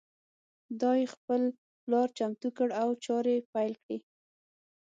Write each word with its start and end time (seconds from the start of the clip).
دای 0.81 1.01
خپل 1.13 1.41
پلان 1.83 2.07
چمتو 2.17 2.49
کړ 2.57 2.69
او 2.81 2.89
چارې 3.05 3.35
پیل 3.53 3.73
کړې. 3.83 3.97